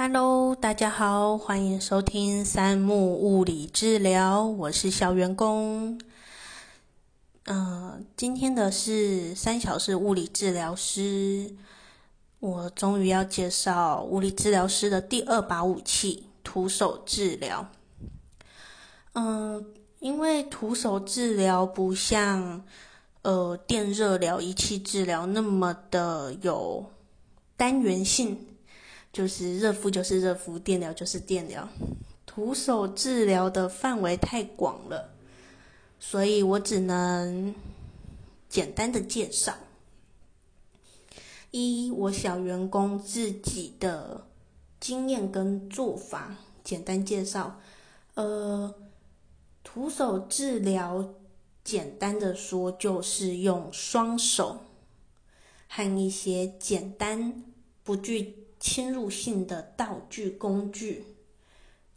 [0.00, 5.98] Hello，大家好，欢迎收听三木物理治疗，我是小员工。
[7.46, 11.52] 嗯，今天的是三小时物理治疗师，
[12.38, 17.68] 我终于要介绍物理治疗师的第二把武器——徒手治疗。
[19.14, 19.66] 嗯，
[19.98, 22.62] 因为徒手治疗不像
[23.22, 26.86] 呃电热疗、仪器治疗那么的有
[27.56, 28.46] 单元性。
[29.12, 31.68] 就是热敷就是热敷，电疗就是电疗，
[32.26, 35.14] 徒手治疗的范围太广了，
[35.98, 37.54] 所以我只能
[38.48, 39.54] 简单的介绍。
[41.50, 44.26] 一，我小员工自己的
[44.78, 47.58] 经验跟做法，简单介绍。
[48.14, 48.74] 呃，
[49.64, 51.14] 徒手治疗，
[51.64, 54.60] 简单的说就是用双手
[55.68, 57.42] 和一些简单
[57.82, 58.47] 不具。
[58.60, 61.04] 侵入性的道具工具，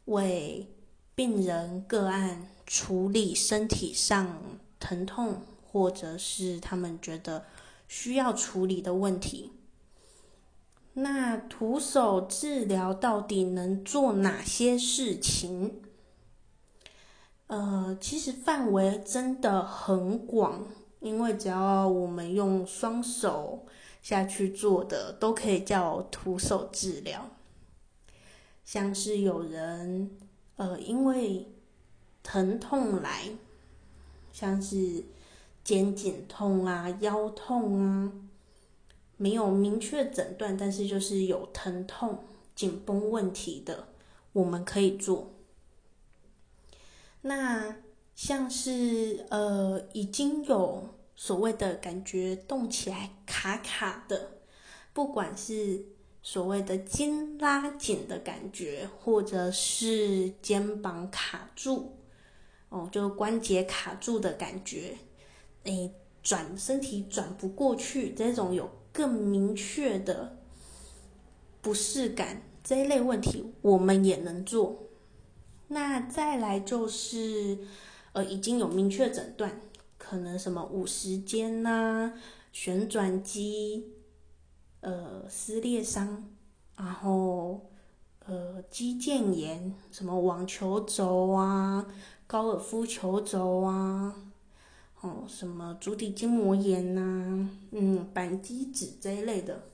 [0.05, 0.67] 为
[1.15, 4.41] 病人个案处理身体上
[4.79, 7.45] 疼痛，或者是他们觉得
[7.87, 9.51] 需要处理的问题。
[10.93, 15.81] 那徒手治疗到底能做哪些事情？
[17.48, 20.68] 呃，其实范围真的很广，
[20.99, 23.65] 因为只要我们用双手。
[24.02, 27.30] 下去做的都可以叫徒手治疗，
[28.66, 30.18] 像是有人
[30.55, 31.48] 呃因为
[32.24, 33.30] 疼痛来，
[34.34, 35.04] 像是
[35.63, 38.12] 肩颈痛啊、腰痛啊，
[39.18, 42.24] 没有明确诊断，但是就是有疼痛、
[42.55, 43.88] 紧绷问题的，
[44.34, 45.32] 我们可以做。
[47.21, 47.77] 那
[48.15, 50.96] 像是呃已经有。
[51.24, 54.40] 所谓的感觉动起来卡卡的，
[54.91, 55.86] 不管是
[56.24, 61.92] 所谓的筋拉紧的感觉，或者是肩膀卡住，
[62.70, 64.98] 哦，就关节卡住的感觉，
[65.66, 65.94] 诶，
[66.24, 70.40] 转身体转不过去，这种有更明确的
[71.62, 74.88] 不适感这一类问题，我们也能做。
[75.68, 77.60] 那再来就是，
[78.14, 79.62] 呃，已经有明确诊断。
[80.03, 82.13] 可能什么五十肩呐，
[82.51, 83.94] 旋转肌，
[84.79, 86.28] 呃，撕裂伤，
[86.75, 87.69] 然后
[88.25, 91.85] 呃，肌腱炎，什么网球肘啊，
[92.25, 94.16] 高尔夫球肘啊，
[95.01, 99.69] 哦，什么足底筋膜炎呐，嗯，板机指这一类的，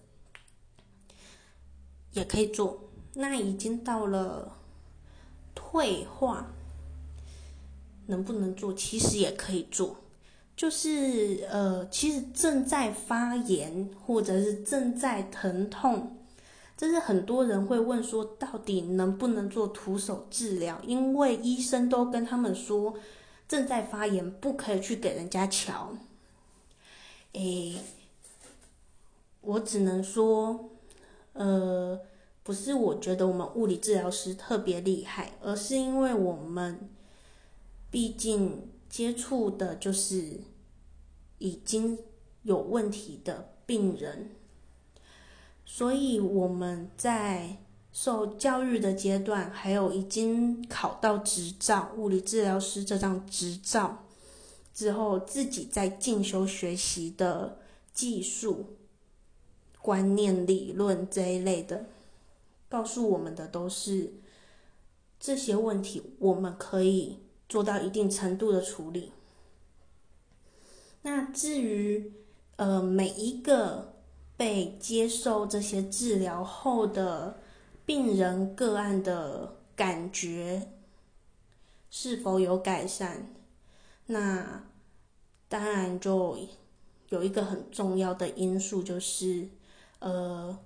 [2.11, 2.81] 也可以做。
[3.13, 4.57] 那已经到了
[5.55, 6.51] 退化，
[8.07, 8.73] 能不能做？
[8.73, 9.95] 其实也可以做。
[10.57, 16.18] 就是呃，其实正在发炎或者是正在疼痛，
[16.75, 20.81] 这是很多人会问说，到底能不能做徒手治疗？
[20.84, 22.95] 因为医生都跟他们说，
[23.47, 25.91] 正在发炎不可以去给人家瞧。
[27.34, 27.79] 诶，
[29.41, 30.72] 我只能说，
[31.34, 32.00] 呃，
[32.41, 36.89] 不是我觉得我们物理治疗师特别厉害，而是因为我们
[37.91, 38.72] 毕竟。
[38.90, 40.40] 接触的就是
[41.38, 42.00] 已经
[42.44, 44.31] 有问题的病人，
[45.66, 47.58] 所以我们在
[47.92, 54.06] 受教育的阶段，还有已经考到执照物理治疗师这张执照
[54.74, 57.59] 之后，自己在进修学习的
[57.94, 58.78] 技术、
[59.81, 61.86] 观念、理论这一类的，
[62.69, 64.14] 告诉我们的都是
[65.19, 67.19] 这些问题，我们可以。
[67.50, 69.12] 做到一定程度的处理。
[71.03, 72.12] 那至于
[72.58, 73.94] 呃每一个
[74.35, 77.40] 被接受这些治疗后的
[77.86, 80.74] 病人个案的感觉
[81.90, 83.28] 是否有改善，
[84.07, 84.66] 那
[85.47, 86.38] 当然就
[87.09, 89.47] 有一个很重要的因素就是
[90.00, 90.59] 呃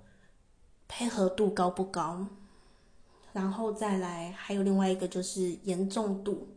[0.87, 2.25] 配合度高不高，
[3.33, 6.47] 然后再来还有另外一个就是严重度。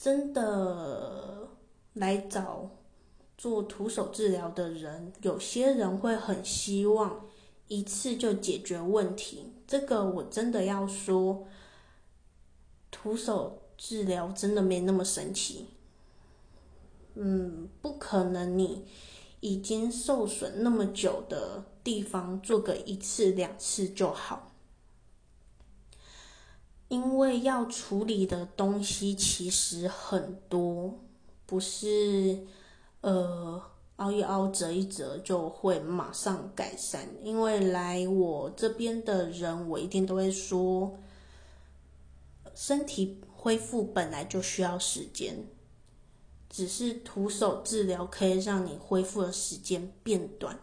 [0.00, 1.48] 真的
[1.94, 2.70] 来找
[3.36, 7.26] 做徒手治疗的人，有些人会很希望
[7.66, 9.52] 一次就解决问题。
[9.66, 11.48] 这个我真的要说，
[12.92, 15.66] 徒手治疗真的没那么神奇。
[17.14, 18.84] 嗯，不可能，你
[19.40, 24.47] 已经受损那么久的地方做个一次两次就好。
[26.88, 30.98] 因为要处理的东西其实很多，
[31.44, 32.46] 不是
[33.02, 33.62] 呃
[33.96, 37.06] 熬一熬、折一折就会马上改善。
[37.22, 40.98] 因为来我这边的人，我一定都会说，
[42.54, 45.46] 身体恢复本来就需要时间，
[46.48, 50.58] 只是徒手治疗可以让你恢复的时间变短，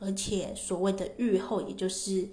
[0.00, 2.28] 而且所谓的愈后，也就是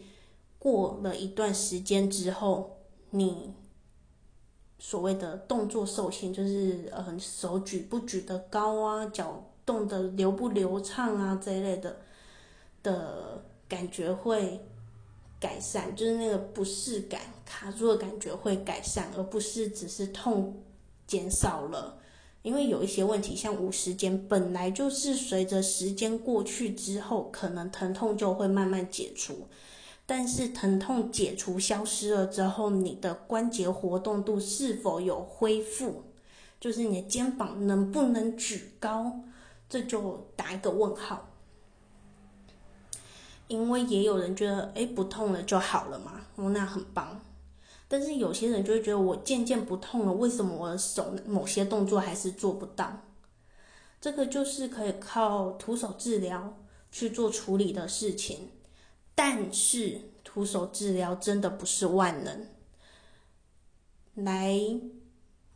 [0.58, 2.79] 过了一段时间之后，
[3.12, 3.54] 你。
[4.82, 11.98] 所谓的动作受限，就是呃手举不举得高啊，脚动的流不流畅啊这一类的
[12.82, 14.66] 的感觉会
[15.38, 20.64] 改善，就是那个不适感、卡住的感觉会改善，而不是只是痛
[21.06, 21.98] 减少了。
[22.42, 29.46] 因为有一些问题，像五十肩，本来就是随着时间过去之后，可能疼痛就会慢慢解除。
[30.10, 36.06] 但是疼痛解除消失了之后，你的关节活动度是否有恢复？
[36.60, 39.20] 就是你的肩膀能不能举高？
[39.70, 41.30] 这就打一个问号。
[43.50, 47.22] 因为也有人觉得，哎，不痛了就好了嘛，哦，那很棒。
[47.88, 53.04] 但是有些人就会觉得，我渐渐不痛了，为什么我的手某些动作还是做不到？
[54.02, 56.58] 这个就是可以靠徒手治疗
[56.92, 58.50] 去做处理的事情。
[59.22, 62.48] 但是徒手治疗真的不是万能。
[64.14, 64.58] 来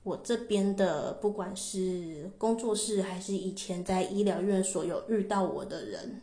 [0.03, 6.21] 我这边的，不管是工作室还是以前在医疗院所有遇到我的人，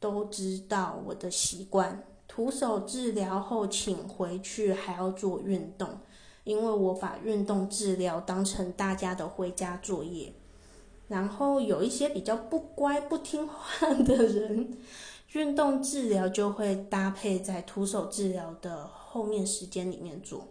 [0.00, 2.02] 都知道我的习惯。
[2.26, 6.00] 徒手治疗后，请回去还要做运动，
[6.44, 10.32] 因为我把运动治疗当成大家的回家作业。
[11.08, 14.78] 然后有一些比较不乖、不听话的人。
[15.36, 20.48] 运动治疗就会搭配在徒手治疗的后面时间里面做。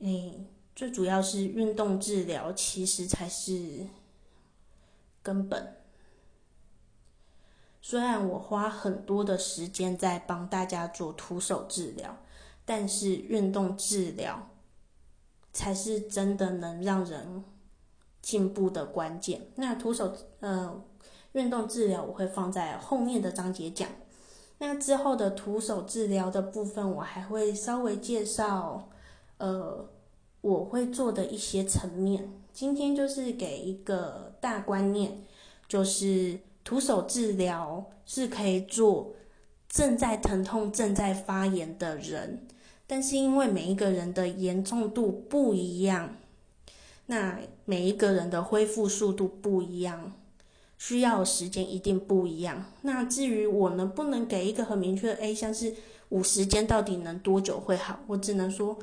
[0.00, 3.86] 嗯，最主要是运动治疗其实才是
[5.22, 5.76] 根本。
[7.80, 12.18] 虽然我花很多的时间在帮大家做徒手治疗，
[12.64, 14.50] 但是运动治疗
[15.52, 17.44] 才是真的能让人
[18.20, 19.46] 进步的关键。
[19.54, 20.82] 那徒手，呃。
[21.36, 23.86] 运动治疗我会放在后面的章节讲，
[24.56, 28.88] 那之后的徒手治疗的部分，我还会稍微介绍，
[29.36, 29.86] 呃，
[30.40, 32.32] 我会做的一些层面。
[32.54, 35.20] 今天就是给一个大观念，
[35.68, 39.12] 就是徒手治疗是可以做
[39.68, 42.46] 正在疼痛、正在发炎的人，
[42.86, 46.16] 但是因为每一个人的严重度不一样，
[47.04, 50.14] 那每一个人的恢复速度不一样。
[50.78, 52.64] 需要的时间一定不一样。
[52.82, 55.74] 那至于我能不能给一个很明确的 A，像是
[56.10, 58.00] 五时间到底能多久会好？
[58.06, 58.78] 我只能说，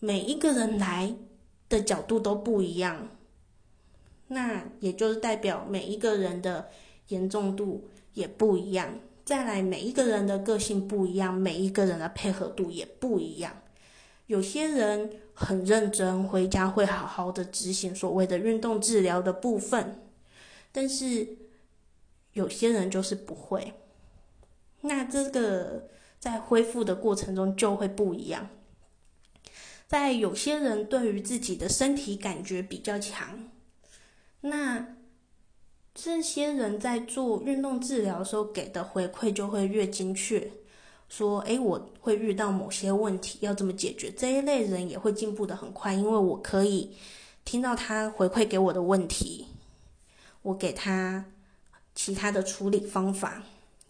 [0.00, 1.14] 每一个人来
[1.68, 3.08] 的角度都不一样。
[4.28, 6.68] 那也就是代表每一个人的
[7.08, 8.98] 严重度也不一样。
[9.24, 13.52] 再来，每一个人的个性不一样，每一个人的配合度也不一样。
[14.26, 20.00] 有些人很认真，回家会好好的执行所谓的运动治疗的部分。
[20.76, 21.26] 但是
[22.34, 23.72] 有些人就是不会，
[24.82, 25.88] 那这个
[26.20, 28.50] 在恢复的过程中就会不一样。
[29.86, 33.48] 在有些人对于自己的身体感觉比较强，
[34.42, 34.96] 那
[35.94, 40.50] 这些人在做运动治疗的时候给的回馈就会越精确。
[41.08, 44.10] 说，诶，我会遇到某些问题，要怎么解决？
[44.10, 46.94] 这一类人也会进步的很快，因为我可以
[47.46, 49.46] 听到他回馈给我的问题。
[50.46, 51.24] 我给他
[51.92, 53.42] 其他的处理方法、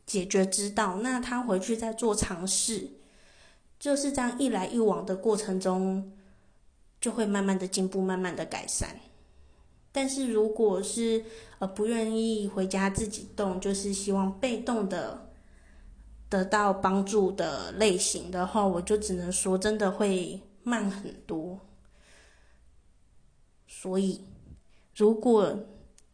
[0.06, 2.88] 解决之道，那他回去再做尝试，
[3.78, 6.12] 就是这样一来一往的过程中，
[6.98, 8.98] 就会慢慢的进步，慢慢的改善。
[9.92, 11.26] 但是如果是
[11.58, 15.30] 呃不愿意回家自己动，就是希望被动的
[16.30, 21.60] 得到帮助的类型的话，我就只能说真的会慢很多。
[23.68, 24.22] 所以
[24.94, 25.66] 如果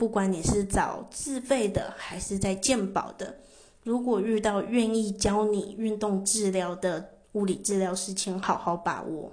[0.03, 3.37] 不管你是找自费的还是在健保的，
[3.85, 9.31] 如果遇到愿意教你运动治疗的物理治疗师，请好好把握，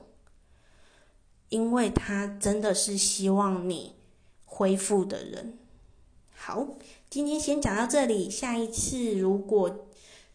[1.49, 3.95] 因为他真的是希望你
[4.45, 5.57] 恢复的人。
[6.35, 6.67] 好，
[7.09, 9.87] 今天先讲到这里，下一次如果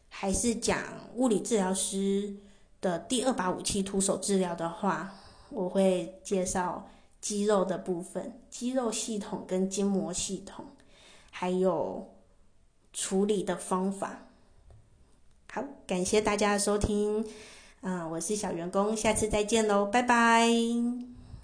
[0.08, 0.76] 还是讲
[1.14, 2.34] 物理治疗师
[2.80, 5.14] 的第二把武器——徒手治疗的话，
[5.50, 6.90] 我会介绍。
[7.24, 10.66] 肌肉的部分，肌肉系统跟筋膜系统，
[11.30, 12.10] 还有
[12.92, 14.26] 处理的方法。
[15.50, 17.26] 好，感谢大家的收听，
[17.80, 21.13] 嗯，我是小员工，下次再见喽，拜拜。